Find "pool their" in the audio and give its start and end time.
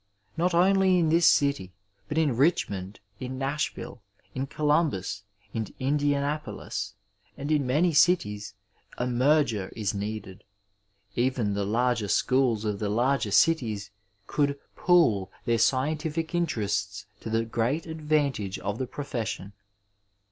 14.75-15.59